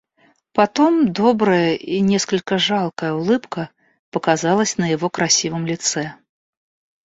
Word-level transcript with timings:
Потом 0.53 1.13
добрая 1.13 1.75
и 1.75 1.99
несколько 1.99 2.57
жалкая 2.57 3.13
улыбка 3.13 3.69
показалась 4.09 4.77
на 4.79 4.87
его 4.89 5.11
красивом 5.11 5.67
лице. 5.67 6.15